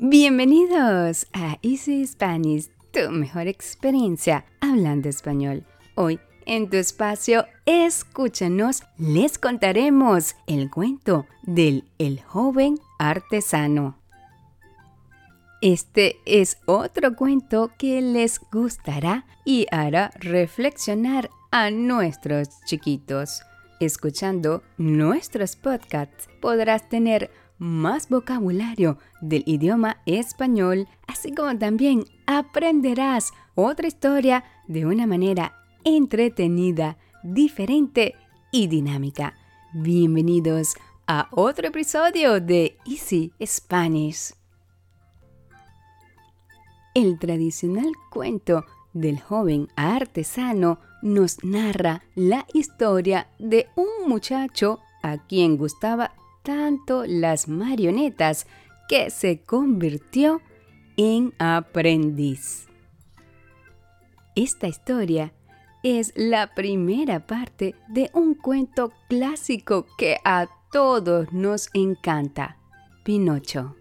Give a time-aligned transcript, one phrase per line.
[0.00, 5.64] Bienvenidos a Easy Spanish, tu mejor experiencia hablando español.
[5.96, 13.98] Hoy en tu espacio Escúchanos les contaremos el cuento del El joven artesano.
[15.62, 23.42] Este es otro cuento que les gustará y hará reflexionar a nuestros chiquitos.
[23.80, 33.88] Escuchando nuestros podcasts podrás tener más vocabulario del idioma español, así como también aprenderás otra
[33.88, 38.14] historia de una manera entretenida, diferente
[38.52, 39.34] y dinámica.
[39.72, 40.74] Bienvenidos
[41.06, 44.34] a otro episodio de Easy Spanish.
[46.94, 55.56] El tradicional cuento del joven artesano nos narra la historia de un muchacho a quien
[55.56, 56.12] gustaba
[56.48, 58.46] tanto las marionetas
[58.88, 60.40] que se convirtió
[60.96, 62.68] en aprendiz.
[64.34, 65.34] Esta historia
[65.82, 72.56] es la primera parte de un cuento clásico que a todos nos encanta,
[73.04, 73.76] Pinocho.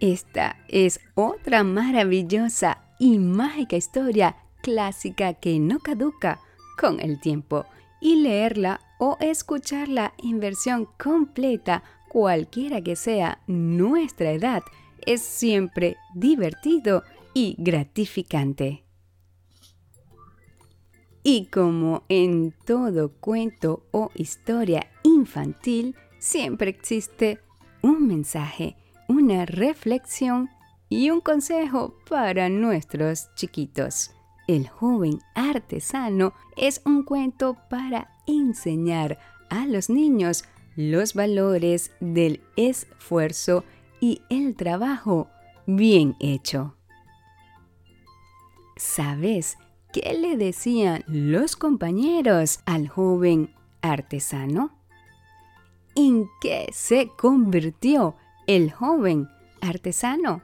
[0.00, 6.40] Esta es otra maravillosa y mágica historia clásica que no caduca
[6.76, 7.66] con el tiempo
[8.04, 14.62] y leerla o escucharla en versión completa, cualquiera que sea nuestra edad,
[15.06, 18.84] es siempre divertido y gratificante.
[21.22, 27.40] Y como en todo cuento o historia infantil, siempre existe
[27.80, 28.76] un mensaje,
[29.08, 30.50] una reflexión
[30.90, 34.10] y un consejo para nuestros chiquitos.
[34.46, 40.44] El joven artesano es un cuento para enseñar a los niños
[40.76, 43.64] los valores del esfuerzo
[44.00, 45.28] y el trabajo
[45.66, 46.76] bien hecho.
[48.76, 49.56] ¿Sabes
[49.92, 54.76] qué le decían los compañeros al joven artesano?
[55.94, 58.16] ¿En qué se convirtió
[58.46, 59.28] el joven
[59.60, 60.42] artesano?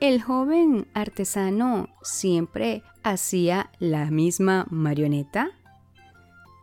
[0.00, 5.50] El joven artesano siempre hacía la misma marioneta.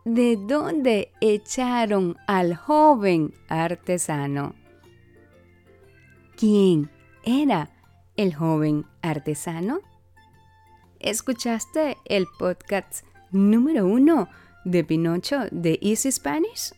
[0.04, 4.56] ¿De dónde echaron al joven artesano?
[6.36, 6.90] ¿Quién
[7.22, 7.70] era
[8.16, 9.82] el joven artesano?
[10.98, 14.28] ¿Escuchaste el podcast número uno
[14.64, 16.74] de Pinocho de Easy Spanish?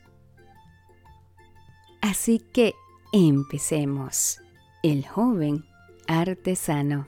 [2.02, 2.74] Así que
[3.14, 4.42] empecemos.
[4.82, 5.69] El joven
[6.10, 7.06] artesano.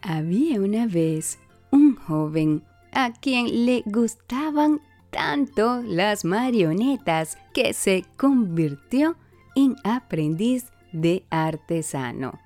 [0.00, 1.38] Había una vez
[1.70, 9.16] un joven a quien le gustaban tanto las marionetas que se convirtió
[9.54, 12.40] en aprendiz de artesano.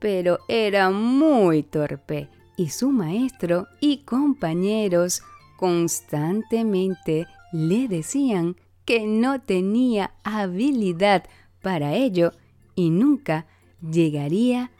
[0.00, 5.22] Pero era muy torpe y su maestro y compañeros
[5.56, 11.24] constantemente le decían que no tenía habilidad
[11.62, 12.32] para ello
[12.74, 13.46] y nunca
[13.90, 14.70] llegaría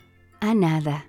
[0.41, 1.07] a nada.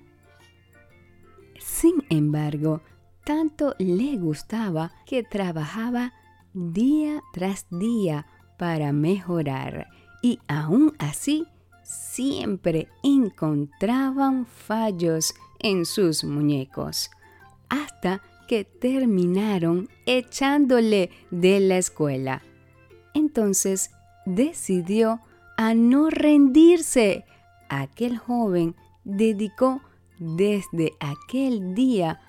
[1.60, 2.82] Sin embargo,
[3.26, 6.14] tanto le gustaba que trabajaba
[6.54, 9.88] día tras día para mejorar
[10.22, 11.46] y aún así
[11.84, 17.12] siempre encontraban fallos en sus muñecos,
[17.70, 22.42] hasta que terminaron echándole de la escuela.
[23.14, 23.92] Entonces
[24.26, 25.20] decidió
[25.58, 27.26] a no rendirse
[27.70, 29.82] aquel joven dedicó
[30.20, 32.22] desde aquel día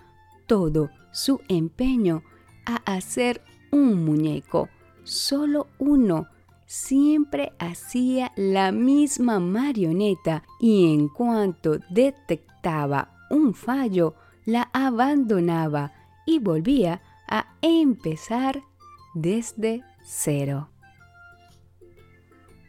[0.47, 2.23] todo su empeño
[2.67, 4.69] a hacer un muñeco,
[5.05, 6.29] solo uno.
[6.67, 14.15] Siempre hacía la misma marioneta y en cuanto detectaba un fallo,
[14.45, 15.93] la abandonaba
[16.27, 18.63] y volvía a empezar
[19.15, 20.71] desde cero.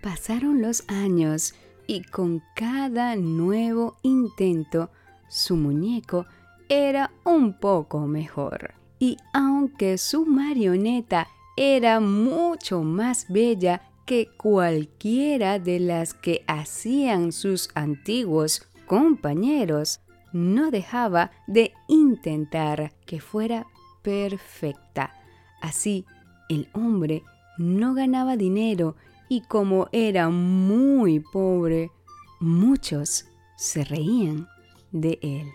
[0.02, 1.56] Pasaron los años
[1.88, 4.92] y con cada nuevo intento
[5.30, 6.26] su muñeco
[6.70, 8.74] era un poco mejor.
[9.00, 17.70] Y aunque su marioneta era mucho más bella que cualquiera de las que hacían sus
[17.74, 20.02] antiguos compañeros,
[20.34, 23.66] no dejaba de intentar que fuera
[24.02, 25.14] perfecta.
[25.62, 26.06] Así,
[26.50, 27.24] el hombre
[27.58, 28.96] no ganaba dinero
[29.30, 31.92] y como era muy pobre,
[32.40, 33.26] muchos
[33.56, 34.48] se reían
[34.92, 35.48] de él.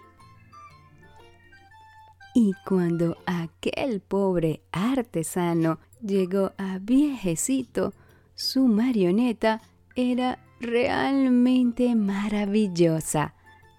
[2.34, 7.92] Y cuando aquel pobre artesano llegó a viejecito,
[8.34, 9.60] su marioneta
[9.94, 13.34] era realmente maravillosa,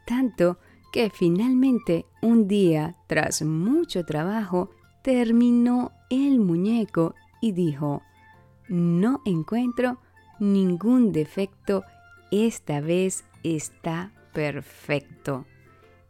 [0.06, 0.60] tanto
[0.92, 4.70] que finalmente un día, tras mucho trabajo,
[5.02, 8.04] terminó el muñeco y dijo,
[8.68, 10.00] no encuentro
[10.40, 11.84] ningún defecto,
[12.32, 15.46] esta vez está perfecto.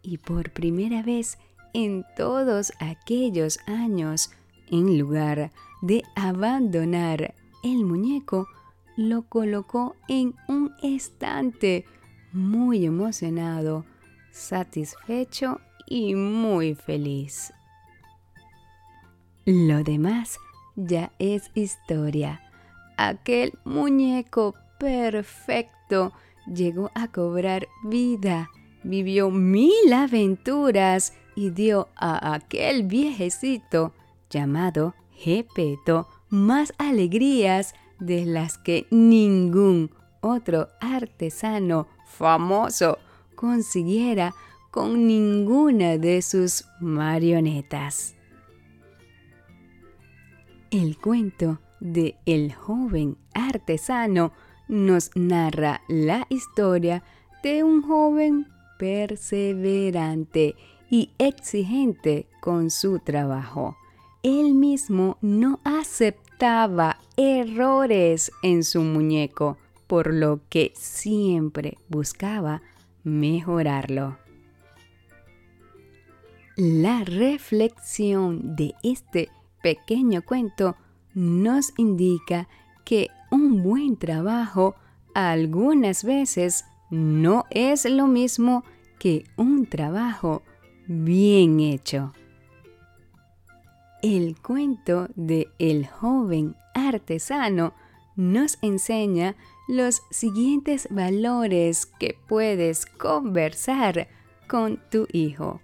[0.01, 1.37] Y por primera vez
[1.73, 4.31] en todos aquellos años,
[4.69, 5.51] en lugar
[5.81, 7.33] de abandonar
[7.63, 8.47] el muñeco,
[8.95, 11.85] lo colocó en un estante,
[12.31, 13.85] muy emocionado,
[14.31, 17.53] satisfecho y muy feliz.
[19.45, 20.37] Lo demás
[20.75, 22.41] ya es historia.
[22.97, 26.13] Aquel muñeco perfecto
[26.47, 28.49] llegó a cobrar vida,
[28.83, 33.93] vivió mil aventuras y dio a aquel viejecito
[34.29, 39.91] llamado Gepeto más alegrías de las que ningún
[40.21, 42.97] otro artesano famoso
[43.35, 44.33] consiguiera
[44.71, 48.15] con ninguna de sus marionetas.
[50.73, 54.33] El cuento de El joven artesano
[54.67, 57.03] nos narra la historia
[57.43, 58.47] de un joven
[58.79, 60.55] perseverante
[60.89, 63.77] y exigente con su trabajo.
[64.23, 72.63] Él mismo no aceptaba errores en su muñeco, por lo que siempre buscaba
[73.03, 74.17] mejorarlo.
[76.55, 79.29] La reflexión de este
[79.63, 80.75] pequeño cuento
[81.15, 82.47] nos indica
[82.85, 84.75] que un buen trabajo
[85.15, 88.63] algunas veces no es lo mismo
[88.99, 90.43] que un trabajo
[90.87, 92.13] bien hecho.
[94.03, 97.73] El cuento de El joven artesano
[98.15, 99.35] nos enseña
[99.67, 104.09] los siguientes valores que puedes conversar
[104.47, 105.61] con tu hijo.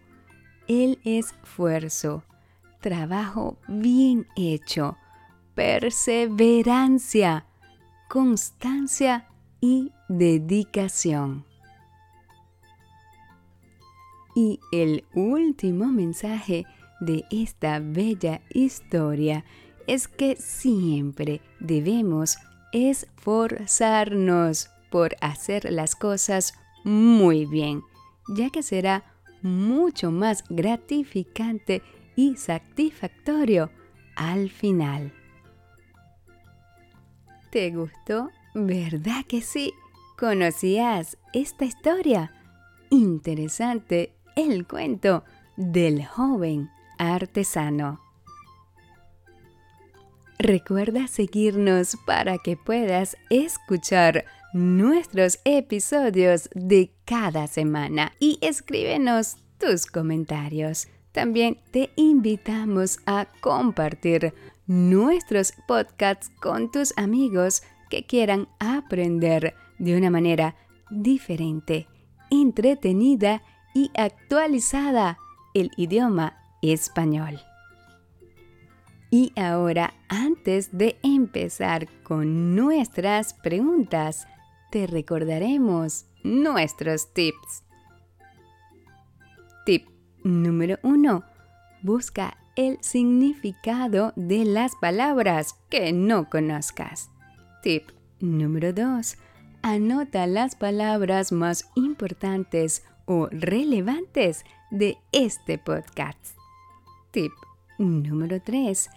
[0.68, 2.24] El esfuerzo,
[2.80, 4.98] trabajo bien hecho,
[5.56, 7.46] perseverancia,
[8.08, 9.28] constancia
[9.62, 11.46] y dedicación.
[14.36, 16.66] Y el último mensaje
[17.02, 19.44] de esta bella historia
[19.88, 22.38] es que siempre debemos
[22.72, 26.54] esforzarnos por hacer las cosas
[26.84, 27.84] muy bien,
[28.30, 29.04] ya que será
[29.42, 31.82] mucho más gratificante
[32.20, 33.72] y satisfactorio
[34.18, 35.14] al final.
[37.50, 38.30] ¿Te gustó?
[38.54, 39.74] ¿Verdad que sí?
[40.18, 42.34] ¿Conocías esta historia?
[42.90, 45.24] Interesante el cuento
[45.56, 48.02] del joven artesano.
[50.40, 60.90] Recuerda seguirnos para que puedas escuchar nuestros episodios de cada semana y escríbenos tus comentarios.
[61.12, 64.34] También te invitamos a compartir
[64.68, 70.56] nuestros podcasts con tus amigos que quieran aprender de una manera
[70.92, 71.88] diferente,
[72.30, 73.42] entretenida
[73.74, 75.18] y actualizada
[75.54, 77.40] el idioma español.
[79.12, 84.28] Y ahora, antes de empezar con nuestras preguntas,
[84.70, 87.64] te recordaremos nuestros tips.
[90.24, 91.24] Número 1.
[91.82, 97.10] Busca el significado de las palabras que no conozcas.
[97.64, 99.18] Tip número 2.
[99.62, 106.36] Anota las palabras más importantes o relevantes de este podcast.
[107.12, 107.32] Tip
[107.78, 108.90] número 3.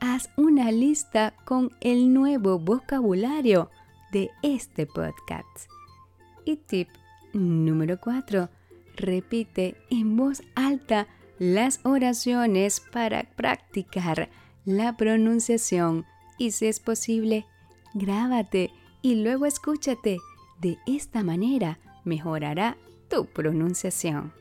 [0.00, 3.70] Haz una lista con el nuevo vocabulario
[4.12, 5.68] de este podcast.
[6.44, 6.88] Y tip
[7.32, 8.48] número 4.
[9.00, 11.06] Repite en voz alta
[11.38, 14.28] las oraciones para practicar
[14.66, 16.04] la pronunciación
[16.36, 17.46] y si es posible,
[17.94, 20.18] grábate y luego escúchate.
[20.60, 22.76] De esta manera mejorará
[23.08, 24.34] tu pronunciación.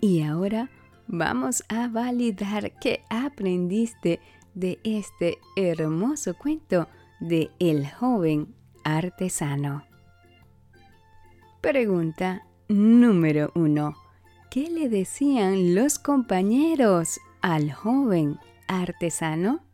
[0.00, 0.70] Y ahora
[1.06, 4.18] vamos a validar que aprendiste
[4.54, 6.88] de este hermoso cuento
[7.20, 9.84] de El joven artesano.
[11.66, 13.96] Pregunta número uno.
[14.52, 19.64] ¿Qué le decían los compañeros al joven artesano?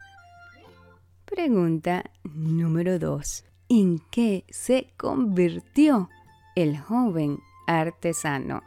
[1.26, 3.44] Pregunta número 2.
[3.68, 6.08] ¿En qué se convirtió
[6.56, 8.62] el joven artesano?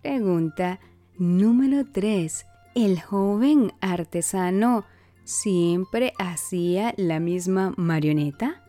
[0.00, 0.78] Pregunta
[1.18, 2.46] número 3.
[2.76, 4.84] ¿El joven artesano
[5.24, 8.62] siempre hacía la misma marioneta?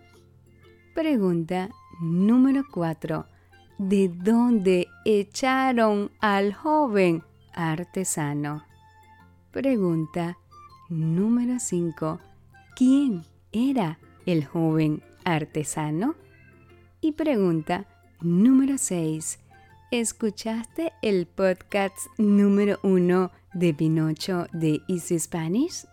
[0.95, 3.25] Pregunta número 4.
[3.77, 8.65] ¿De dónde echaron al joven artesano?
[9.51, 10.37] Pregunta
[10.89, 12.19] número 5.
[12.75, 16.15] ¿Quién era el joven artesano?
[17.01, 17.85] Y pregunta
[18.21, 19.39] número 6.
[19.91, 25.85] ¿Escuchaste el podcast número 1 de Pinocho de Easy Spanish?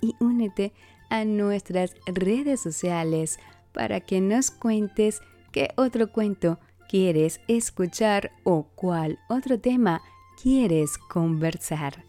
[0.00, 0.73] y únete
[1.09, 3.38] a nuestras redes sociales
[3.71, 5.21] para que nos cuentes
[5.52, 10.02] qué otro cuento quieres escuchar o cuál otro tema
[10.43, 12.05] quieres conversar.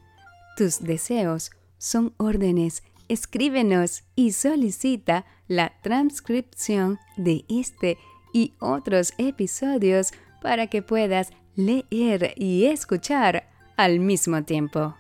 [0.58, 2.82] Tus deseos son órdenes.
[3.08, 8.00] Escríbenos y solicita la transcripción de este
[8.34, 10.12] y otros episodios
[10.44, 14.96] para que puedas leer y escuchar al mismo tiempo.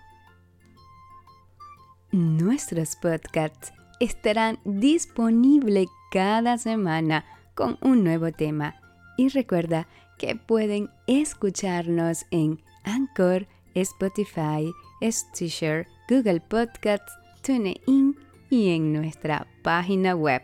[2.11, 8.75] Nuestros podcasts estarán disponibles cada semana con un nuevo tema.
[9.17, 14.71] Y recuerda que pueden escucharnos en Anchor, Spotify,
[15.01, 18.17] Stitcher, Google Podcasts, TuneIn
[18.49, 20.41] y en nuestra página web.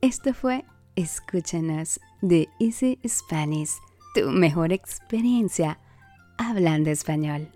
[0.00, 3.72] Esto fue Escúchanos de Easy Spanish,
[4.14, 5.78] tu mejor experiencia
[6.38, 7.48] hablando español.